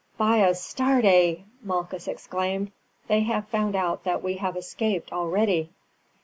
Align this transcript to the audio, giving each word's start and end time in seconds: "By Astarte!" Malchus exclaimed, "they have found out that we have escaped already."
"By 0.17 0.39
Astarte!" 0.41 1.41
Malchus 1.61 2.07
exclaimed, 2.07 2.71
"they 3.07 3.19
have 3.19 3.47
found 3.49 3.75
out 3.75 4.03
that 4.03 4.23
we 4.23 4.37
have 4.37 4.57
escaped 4.57 5.13
already." 5.13 5.69